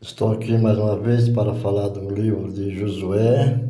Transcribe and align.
Estou 0.00 0.30
aqui 0.30 0.56
mais 0.56 0.78
uma 0.78 0.96
vez 0.96 1.28
para 1.28 1.52
falar 1.54 1.88
do 1.88 2.08
livro 2.08 2.52
de 2.52 2.70
Josué, 2.70 3.68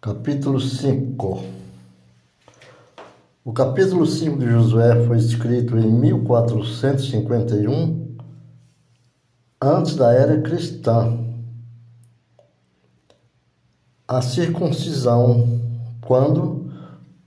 capítulo 0.00 0.60
5. 0.60 1.42
O 3.44 3.52
capítulo 3.52 4.06
5 4.06 4.38
de 4.38 4.48
Josué 4.48 5.04
foi 5.08 5.18
escrito 5.18 5.76
em 5.76 5.90
1451, 5.90 8.16
antes 9.60 9.96
da 9.96 10.12
era 10.12 10.40
cristã. 10.40 11.18
A 14.06 14.22
circuncisão, 14.22 15.60
quando 16.00 16.70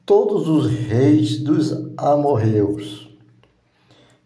todos 0.05 0.48
os 0.48 0.71
reis 0.71 1.43
dos 1.43 1.73
amorreus 1.98 3.11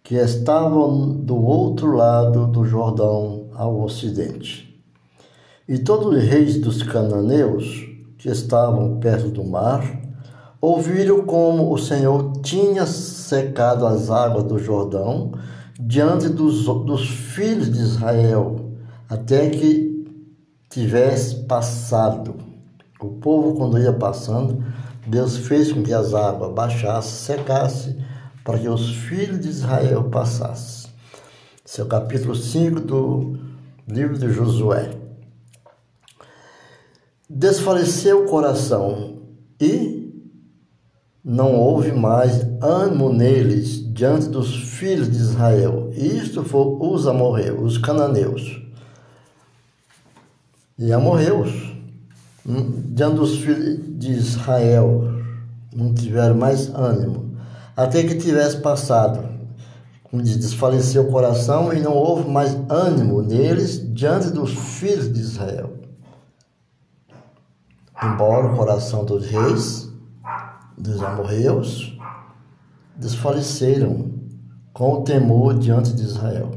que 0.06 0.14
estavam 0.14 1.10
do 1.10 1.36
outro 1.36 1.96
lado 1.96 2.46
do 2.46 2.64
Jordão 2.64 3.48
ao 3.56 3.82
ocidente. 3.82 4.80
E 5.68 5.80
todos 5.80 6.16
os 6.16 6.24
reis 6.24 6.62
dos 6.62 6.84
cananeus 6.84 7.88
que 8.20 8.30
estavam 8.30 9.00
perto 9.00 9.30
do 9.30 9.44
mar 9.44 9.84
ouviram 10.62 11.26
como 11.26 11.74
o 11.74 11.78
Senhor 11.80 12.34
tinha 12.44 12.86
secado 12.86 13.84
as 13.88 14.12
águas 14.12 14.44
do 14.44 14.60
Jordão 14.60 15.32
diante 15.80 16.30
dos, 16.30 16.66
dos 16.66 17.10
filhos 17.10 17.72
de 17.74 17.80
Israel, 17.80 18.74
até 19.10 19.50
que 19.50 20.06
tivesse 20.70 21.38
passado. 21.46 22.36
O 23.02 23.08
povo, 23.08 23.56
quando 23.56 23.80
ia 23.80 23.92
passando, 23.92 24.64
Deus 25.08 25.36
fez 25.36 25.74
com 25.74 25.82
que 25.82 25.94
as 25.94 26.14
águas 26.14 26.54
baixassem, 26.54 27.38
secassem 27.38 28.05
para 28.46 28.60
que 28.60 28.70
os 28.70 28.96
filhos 28.96 29.42
de 29.42 29.50
Israel 29.50 30.04
passassem. 30.04 30.92
Esse 31.66 31.82
é 31.82 31.84
o 31.84 31.88
capítulo 31.88 32.36
5 32.36 32.80
do 32.80 33.40
livro 33.88 34.20
de 34.20 34.32
Josué. 34.32 34.96
Desfaleceu 37.28 38.24
o 38.24 38.28
coração 38.28 39.18
e 39.60 40.14
não 41.24 41.56
houve 41.56 41.92
mais 41.92 42.46
ânimo 42.62 43.12
neles 43.12 43.84
diante 43.92 44.28
dos 44.28 44.56
filhos 44.56 45.10
de 45.10 45.18
Israel. 45.18 45.90
Isto 45.96 46.44
foi 46.44 46.78
os 46.80 47.08
amorreus, 47.08 47.74
os 47.74 47.78
cananeus. 47.80 48.62
E 50.78 50.94
amorreus, 50.94 51.50
hum, 52.48 52.84
diante 52.94 53.16
dos 53.16 53.40
filhos 53.40 53.80
de 53.98 54.12
Israel, 54.12 55.04
não 55.76 55.96
tiveram 55.96 56.36
mais 56.36 56.70
ânimo 56.70 57.35
até 57.76 58.04
que 58.04 58.16
tivesse 58.16 58.58
passado. 58.58 59.36
Desfaleceu 60.14 61.04
o 61.04 61.12
coração 61.12 61.74
e 61.74 61.82
não 61.82 61.94
houve 61.94 62.30
mais 62.30 62.56
ânimo 62.70 63.22
neles 63.22 63.82
diante 63.94 64.30
dos 64.30 64.52
filhos 64.52 65.12
de 65.12 65.20
Israel. 65.20 65.74
Embora 68.02 68.48
o 68.48 68.56
coração 68.56 69.04
dos 69.04 69.26
reis, 69.26 69.90
dos 70.78 71.02
amorreus, 71.02 71.98
desfaleceram 72.96 74.12
com 74.74 74.94
o 74.94 75.04
temor 75.04 75.58
diante 75.58 75.94
de 75.94 76.04
Israel. 76.04 76.52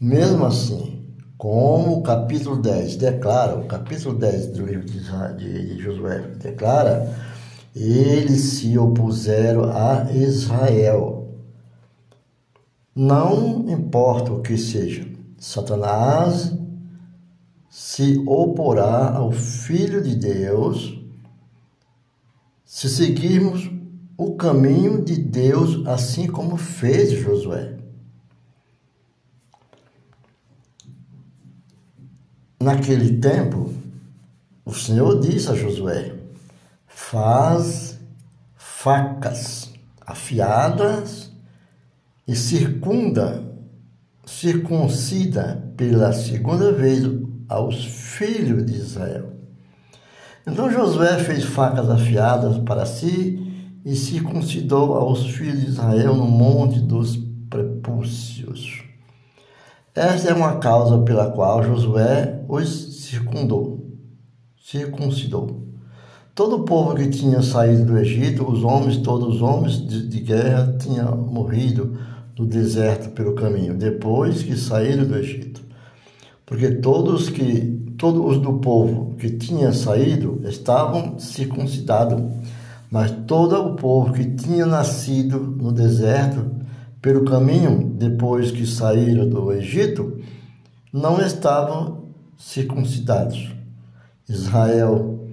Mesmo 0.00 0.44
assim, 0.44 1.06
como 1.38 1.98
o 1.98 2.02
capítulo 2.02 2.56
10 2.56 2.96
declara, 2.96 3.56
o 3.56 3.66
capítulo 3.66 4.14
10 4.14 4.46
do 4.48 4.66
livro 4.66 4.86
de, 4.86 5.00
de, 5.36 5.76
de 5.76 5.82
Josué 5.82 6.18
declara, 6.38 7.14
eles 7.74 8.40
se 8.40 8.78
opuseram 8.78 9.64
a 9.64 10.12
Israel. 10.12 11.34
Não 12.94 13.68
importa 13.68 14.32
o 14.32 14.40
que 14.40 14.56
seja, 14.56 15.06
Satanás 15.36 16.56
se 17.68 18.22
oporá 18.26 19.14
ao 19.16 19.32
Filho 19.32 20.00
de 20.00 20.14
Deus 20.14 21.00
se 22.64 22.88
seguirmos 22.88 23.70
o 24.16 24.34
caminho 24.34 25.02
de 25.02 25.16
Deus, 25.16 25.86
assim 25.86 26.26
como 26.26 26.56
fez 26.56 27.12
Josué. 27.12 27.76
Naquele 32.60 33.18
tempo, 33.18 33.72
o 34.64 34.72
Senhor 34.72 35.20
disse 35.20 35.50
a 35.50 35.54
Josué: 35.54 36.23
faz 36.94 37.98
facas 38.56 39.72
afiadas 40.06 41.32
e 42.26 42.36
circunda, 42.36 43.42
circuncida 44.24 45.72
pela 45.76 46.12
segunda 46.12 46.72
vez 46.72 47.04
aos 47.48 47.84
filhos 47.84 48.64
de 48.64 48.76
Israel. 48.76 49.32
Então 50.46 50.70
Josué 50.70 51.18
fez 51.18 51.44
facas 51.44 51.90
afiadas 51.90 52.58
para 52.58 52.86
si 52.86 53.40
e 53.84 53.94
circuncidou 53.96 54.94
aos 54.94 55.26
filhos 55.26 55.60
de 55.60 55.66
Israel 55.66 56.14
no 56.14 56.26
monte 56.26 56.80
dos 56.80 57.16
prepúcios. 57.50 58.82
Esta 59.94 60.30
é 60.30 60.34
uma 60.34 60.58
causa 60.58 60.98
pela 61.02 61.30
qual 61.30 61.62
Josué 61.62 62.44
os 62.48 63.04
circundou, 63.04 63.98
circuncidou. 64.56 65.63
Todo 66.34 66.56
o 66.56 66.64
povo 66.64 66.96
que 66.96 67.06
tinha 67.06 67.40
saído 67.42 67.84
do 67.84 67.98
Egito, 67.98 68.50
os 68.50 68.64
homens, 68.64 68.96
todos 68.96 69.36
os 69.36 69.42
homens 69.42 69.86
de, 69.86 70.08
de 70.08 70.20
guerra, 70.20 70.76
tinham 70.80 71.16
morrido 71.16 71.96
no 72.36 72.44
deserto 72.44 73.10
pelo 73.10 73.34
caminho, 73.34 73.74
depois 73.74 74.42
que 74.42 74.56
saíram 74.56 75.06
do 75.06 75.16
Egito. 75.16 75.62
Porque 76.44 76.72
todos 76.72 77.30
que 77.30 77.94
todos 77.96 78.36
os 78.36 78.42
do 78.42 78.54
povo 78.54 79.14
que 79.14 79.30
tinha 79.30 79.72
saído 79.72 80.40
estavam 80.44 81.20
circuncidados, 81.20 82.20
mas 82.90 83.12
todo 83.28 83.54
o 83.54 83.76
povo 83.76 84.12
que 84.12 84.24
tinha 84.24 84.66
nascido 84.66 85.38
no 85.38 85.70
deserto 85.70 86.50
pelo 87.00 87.24
caminho, 87.24 87.94
depois 87.96 88.50
que 88.50 88.66
saíram 88.66 89.28
do 89.28 89.52
Egito, 89.52 90.18
não 90.92 91.20
estavam 91.20 92.08
circuncidados. 92.36 93.54
Israel 94.28 95.23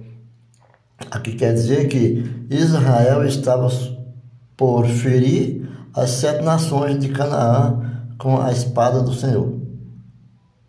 Aqui 1.10 1.34
quer 1.34 1.54
dizer 1.54 1.88
que 1.88 2.24
Israel 2.50 3.24
estava 3.24 3.68
por 4.56 4.86
ferir 4.86 5.68
as 5.94 6.10
sete 6.10 6.42
nações 6.42 6.98
de 6.98 7.08
Canaã 7.08 8.08
com 8.18 8.40
a 8.40 8.50
espada 8.52 9.02
do 9.02 9.12
Senhor. 9.12 9.60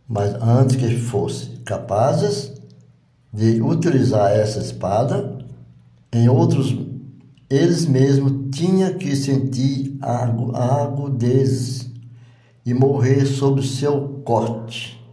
Mas 0.08 0.34
antes 0.42 0.76
que 0.76 0.98
fossem 0.98 1.58
capazes 1.58 2.52
de 3.32 3.62
utilizar 3.62 4.32
essa 4.32 4.60
espada, 4.60 5.38
em 6.12 6.30
outros, 6.30 6.76
eles 7.50 7.86
mesmos 7.86 8.56
tinham 8.56 8.94
que 8.94 9.16
sentir 9.16 9.98
a 10.02 10.26
agudez 10.84 11.90
e 12.66 12.74
morrer 12.74 13.26
sob 13.26 13.66
seu 13.66 14.22
corte 14.24 15.04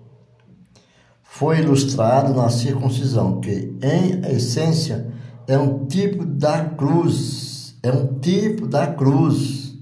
foi 1.41 1.61
ilustrado 1.61 2.35
na 2.35 2.51
circuncisão, 2.51 3.41
que 3.41 3.73
em 3.83 4.21
essência 4.31 5.09
é 5.50 5.59
um 5.59 5.84
tipo 5.87 6.25
da 6.25 6.65
cruz, 6.65 7.75
é 7.83 7.91
um 7.91 8.21
tipo 8.21 8.69
da 8.69 8.87
cruz. 8.87 9.75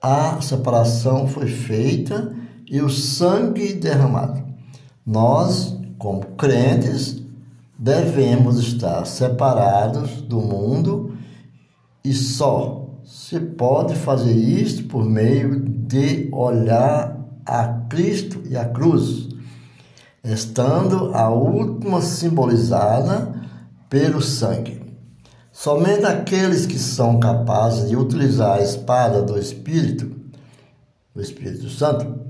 A 0.00 0.40
separação 0.40 1.26
foi 1.26 1.48
feita 1.48 2.32
e 2.70 2.80
o 2.80 2.88
sangue 2.88 3.72
derramado. 3.72 4.44
Nós, 5.04 5.76
como 5.98 6.24
crentes, 6.36 7.20
devemos 7.76 8.60
estar 8.60 9.04
separados 9.06 10.22
do 10.22 10.40
mundo 10.40 11.16
e 12.04 12.12
só 12.12 12.90
se 13.04 13.40
pode 13.40 13.96
fazer 13.96 14.36
isso 14.36 14.84
por 14.84 15.04
meio 15.04 15.58
de 15.58 16.28
olhar 16.30 17.18
a 17.44 17.66
Cristo 17.88 18.40
e 18.48 18.56
a 18.56 18.66
cruz 18.66 19.30
estando 20.22 21.12
a 21.12 21.28
última 21.28 22.00
simbolizada 22.00 23.43
pelo 23.88 24.20
sangue. 24.20 24.82
Somente 25.52 26.04
aqueles 26.04 26.66
que 26.66 26.78
são 26.78 27.20
capazes 27.20 27.88
de 27.88 27.96
utilizar 27.96 28.58
a 28.58 28.62
espada 28.62 29.22
do 29.22 29.38
Espírito, 29.38 30.10
o 31.14 31.20
Espírito 31.20 31.68
Santo, 31.70 32.20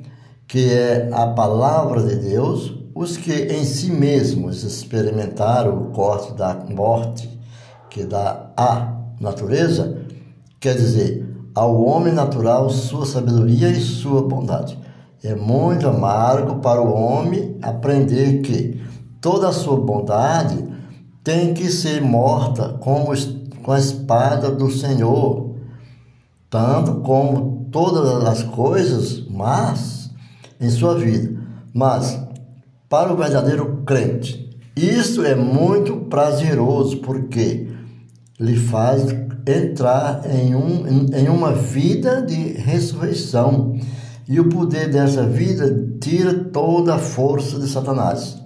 que 0.47 0.71
é 0.71 1.09
a 1.11 1.29
palavra 1.29 2.03
de 2.03 2.17
Deus, 2.17 2.75
os 2.95 3.17
que 3.17 3.33
em 3.33 3.65
si 3.65 3.91
mesmos 3.91 4.63
experimentaram 4.63 5.77
o 5.77 5.91
corte 5.91 6.35
da 6.35 6.55
morte 6.55 7.29
que 7.89 8.05
dá 8.05 8.51
a 8.57 8.93
natureza, 9.21 10.05
quer 10.61 10.75
dizer, 10.75 11.25
ao 11.55 11.83
homem 11.83 12.13
natural 12.13 12.69
sua 12.69 13.07
sabedoria 13.07 13.69
e 13.71 13.81
sua 13.81 14.23
bondade. 14.23 14.79
É 15.23 15.35
muito 15.35 15.89
amargo 15.89 16.57
para 16.57 16.83
o 16.83 16.93
homem 16.93 17.57
aprender 17.63 18.43
que 18.43 18.83
toda 19.21 19.49
a 19.49 19.53
sua 19.53 19.77
bondade 19.77 20.74
tem 21.25 21.55
que 21.55 21.71
ser 21.71 22.03
morta 22.03 22.77
com, 22.81 23.07
com 23.63 23.73
a 23.73 23.79
espada 23.79 24.51
do 24.51 24.71
Senhor, 24.71 25.57
tanto 26.51 26.97
como 26.97 27.67
todas 27.73 28.25
as 28.27 28.43
coisas, 28.43 29.27
mas 29.31 30.11
em 30.61 30.69
sua 30.69 30.95
vida. 30.97 31.43
Mas, 31.73 32.21
para 32.91 33.13
o 33.13 33.17
verdadeiro 33.17 33.83
crente, 33.87 34.55
isso 34.77 35.25
é 35.25 35.35
muito 35.35 35.97
prazeroso 35.97 36.99
porque 36.99 37.69
lhe 38.39 38.57
faz 38.57 39.07
entrar 39.47 40.23
em, 40.31 40.55
um, 40.55 41.07
em 41.15 41.29
uma 41.29 41.53
vida 41.53 42.21
de 42.21 42.53
ressurreição. 42.53 43.75
E 44.29 44.39
o 44.41 44.49
poder 44.49 44.91
dessa 44.91 45.27
vida 45.27 45.97
tira 46.01 46.35
toda 46.35 46.95
a 46.95 46.99
força 46.99 47.59
de 47.59 47.69
Satanás. 47.69 48.44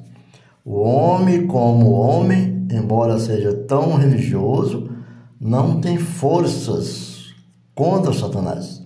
O 0.64 0.80
homem, 0.80 1.46
como 1.46 1.90
homem, 1.90 2.66
embora 2.70 3.18
seja 3.18 3.54
tão 3.54 3.96
religioso, 3.96 4.90
não 5.40 5.80
tem 5.80 5.96
forças 5.98 7.34
contra 7.74 8.12
Satanás. 8.12 8.82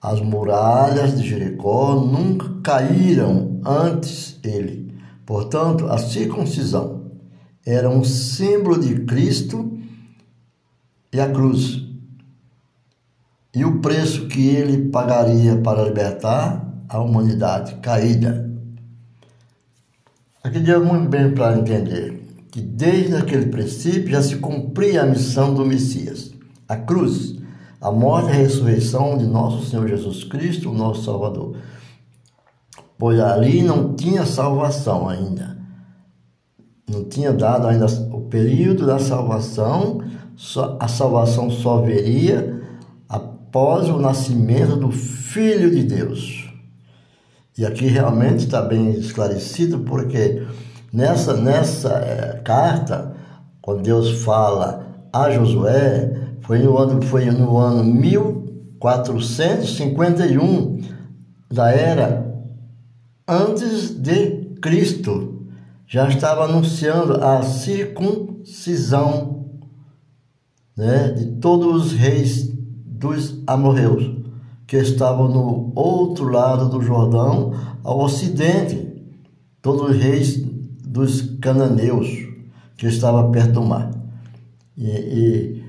As 0.00 0.20
muralhas 0.20 1.18
de 1.18 1.28
Jericó 1.28 1.94
nunca 1.94 2.48
caíram 2.62 3.60
antes 3.64 4.38
ele. 4.42 4.94
Portanto, 5.26 5.86
a 5.86 5.98
circuncisão 5.98 7.12
era 7.64 7.88
um 7.88 8.02
símbolo 8.02 8.80
de 8.80 9.04
Cristo 9.04 9.78
e 11.12 11.20
a 11.20 11.30
cruz. 11.30 11.84
E 13.54 13.64
o 13.64 13.80
preço 13.80 14.26
que 14.28 14.48
ele 14.48 14.90
pagaria 14.90 15.56
para 15.56 15.82
libertar 15.84 16.84
a 16.88 17.00
humanidade 17.00 17.76
caída. 17.76 18.49
Aqui 20.42 20.58
deu 20.58 20.82
muito 20.82 21.06
bem 21.10 21.34
para 21.34 21.58
entender 21.58 22.18
que 22.50 22.62
desde 22.62 23.14
aquele 23.14 23.46
princípio 23.46 24.10
já 24.10 24.22
se 24.22 24.36
cumpria 24.36 25.02
a 25.02 25.06
missão 25.06 25.52
do 25.52 25.66
Messias, 25.66 26.32
a 26.66 26.76
cruz, 26.76 27.36
a 27.78 27.90
morte 27.92 28.28
e 28.28 28.32
a 28.32 28.36
ressurreição 28.36 29.18
de 29.18 29.26
nosso 29.26 29.66
Senhor 29.66 29.86
Jesus 29.86 30.24
Cristo, 30.24 30.70
o 30.70 30.74
nosso 30.74 31.04
Salvador. 31.04 31.56
Pois 32.98 33.20
ali 33.20 33.62
não 33.62 33.94
tinha 33.94 34.24
salvação 34.24 35.08
ainda. 35.08 35.58
Não 36.90 37.04
tinha 37.04 37.34
dado 37.34 37.66
ainda 37.66 37.86
o 38.10 38.22
período 38.22 38.86
da 38.86 38.98
salvação, 38.98 40.00
a 40.78 40.88
salvação 40.88 41.50
só 41.50 41.82
veria 41.82 42.62
após 43.06 43.90
o 43.90 43.98
nascimento 43.98 44.74
do 44.74 44.90
Filho 44.90 45.70
de 45.70 45.84
Deus. 45.84 46.39
E 47.60 47.66
aqui 47.66 47.86
realmente 47.88 48.46
está 48.46 48.62
bem 48.62 48.92
esclarecido, 48.92 49.80
porque 49.80 50.46
nessa, 50.90 51.36
nessa 51.36 51.90
é, 51.90 52.40
carta, 52.42 53.14
quando 53.60 53.82
Deus 53.82 54.22
fala 54.22 55.06
a 55.12 55.30
Josué, 55.30 56.10
foi 56.40 56.60
no 56.60 56.78
ano, 56.78 57.02
foi 57.02 57.26
no 57.26 57.58
ano 57.58 57.84
1451 57.84 60.80
da 61.52 61.70
era 61.70 62.34
antes 63.28 63.90
de 63.90 64.54
Cristo. 64.62 65.44
Já 65.86 66.08
estava 66.08 66.44
anunciando 66.44 67.22
a 67.22 67.42
circuncisão 67.42 69.50
né, 70.74 71.10
de 71.10 71.32
todos 71.32 71.88
os 71.88 71.92
reis 71.92 72.50
dos 72.86 73.38
amorreus 73.46 74.19
que 74.70 74.76
estavam 74.76 75.26
no 75.26 75.72
outro 75.74 76.28
lado 76.28 76.68
do 76.68 76.80
Jordão, 76.80 77.52
ao 77.82 77.98
ocidente, 78.02 78.86
todos 79.60 79.90
os 79.90 79.96
reis 79.96 80.40
dos 80.86 81.22
cananeus 81.40 82.06
que 82.76 82.86
estavam 82.86 83.32
perto 83.32 83.54
do 83.54 83.62
mar. 83.64 83.90
E, 84.76 84.86
e 84.86 85.64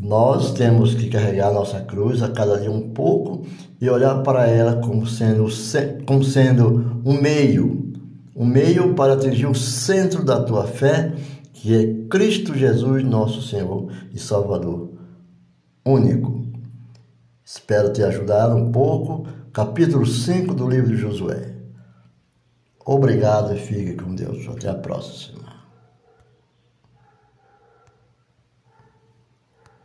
nós 0.00 0.52
temos 0.52 0.94
que 0.94 1.08
carregar 1.08 1.52
nossa 1.52 1.80
cruz 1.80 2.22
a 2.22 2.28
cada 2.28 2.60
dia 2.60 2.70
um 2.70 2.90
pouco 2.90 3.44
e 3.80 3.90
olhar 3.90 4.22
para 4.22 4.46
ela 4.46 4.76
como 4.76 5.04
sendo, 5.08 5.48
como 6.06 6.22
sendo 6.22 7.02
um 7.04 7.20
meio, 7.20 7.94
um 8.36 8.46
meio 8.46 8.94
para 8.94 9.14
atingir 9.14 9.46
o 9.46 9.56
centro 9.56 10.24
da 10.24 10.40
tua 10.40 10.68
fé 10.68 11.14
que 11.52 11.74
é 11.74 12.08
Cristo 12.08 12.54
Jesus, 12.54 13.02
nosso 13.02 13.42
Senhor 13.42 13.90
e 14.14 14.20
Salvador 14.20 14.92
único. 15.84 16.45
Espero 17.48 17.92
te 17.92 18.02
ajudar 18.02 18.52
um 18.52 18.72
pouco. 18.72 19.24
Capítulo 19.52 20.04
5 20.04 20.52
do 20.52 20.68
livro 20.68 20.88
de 20.88 20.96
Josué. 20.96 21.54
Obrigado 22.84 23.54
e 23.54 23.58
fique 23.60 23.94
com 23.94 24.16
Deus. 24.16 24.48
Até 24.48 24.68
a 24.68 24.74
próxima. 24.74 25.45